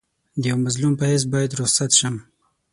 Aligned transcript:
د 0.41 0.43
یوه 0.49 0.61
مظلوم 0.65 0.93
په 0.97 1.05
حیث 1.11 1.23
باید 1.33 1.57
رخصت 1.61 1.91
شم. 1.99 2.15